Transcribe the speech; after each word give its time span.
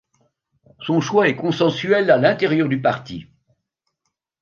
Son 0.79 0.99
choix 0.99 1.27
est 1.27 1.35
consensuel 1.35 2.09
à 2.09 2.17
l'intérieur 2.17 2.67
du 2.67 2.81
parti. 2.81 3.27